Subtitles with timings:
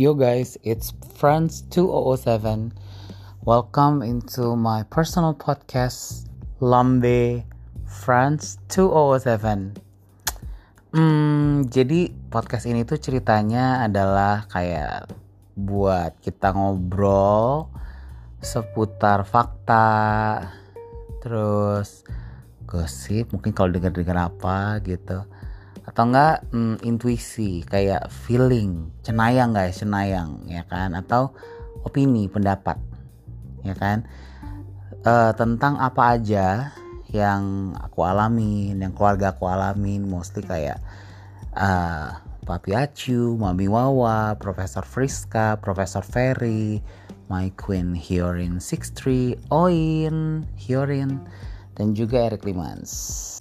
[0.00, 2.72] Yo guys, it's Friends 2007.
[3.44, 6.24] Welcome into my personal podcast
[6.56, 7.44] Lambe
[7.84, 9.76] Friends 207.
[10.96, 15.12] Hmm, jadi podcast ini tuh ceritanya adalah kayak
[15.52, 17.68] buat kita ngobrol
[18.40, 20.48] seputar fakta,
[21.20, 22.08] terus
[22.64, 25.28] gosip, mungkin kalau dengar-dengar apa gitu
[25.90, 31.34] atau enggak hmm, intuisi kayak feeling cenayang guys cenayang ya kan atau
[31.82, 32.78] opini pendapat
[33.66, 34.06] ya kan
[35.02, 36.70] uh, tentang apa aja
[37.10, 40.78] yang aku alamin yang keluarga aku alamin mostly kayak
[41.58, 46.82] uh, Papi Acu, Mami Wawa, Profesor Friska, Profesor Ferry,
[47.30, 51.22] My Queen Hyorin 63, Oin, Hyorin,
[51.78, 53.38] dan juga Eric Limans.